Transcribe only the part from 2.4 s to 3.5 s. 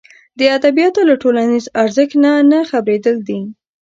نه خبرېدل دي.